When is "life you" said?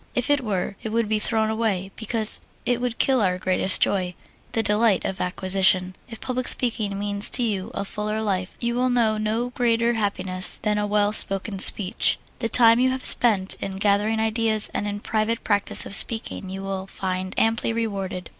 8.23-8.73